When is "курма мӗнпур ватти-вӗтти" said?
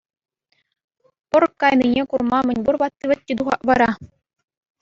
2.09-3.33